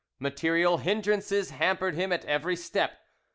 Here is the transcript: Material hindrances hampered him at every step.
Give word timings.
Material 0.17 0.79
hindrances 0.79 1.51
hampered 1.51 1.93
him 1.93 2.11
at 2.11 2.25
every 2.25 2.55
step. 2.55 2.97